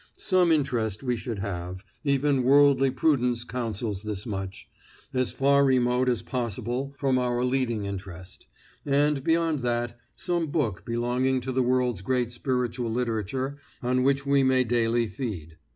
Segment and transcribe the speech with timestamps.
[0.17, 4.67] Some interest we should have even worldly prudence counsels this much
[5.13, 8.47] as far remote as possible from our leading interest;
[8.83, 14.41] and beyond that, some book belonging to the world's great spiritual literature on which we
[14.41, 15.59] may daily feed.